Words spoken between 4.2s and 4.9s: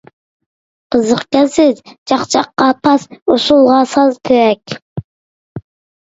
كېرەك.